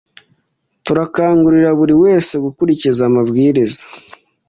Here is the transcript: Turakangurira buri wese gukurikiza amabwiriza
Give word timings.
Turakangurira 0.85 1.69
buri 1.79 1.95
wese 2.03 2.33
gukurikiza 2.45 3.01
amabwiriza 3.09 3.81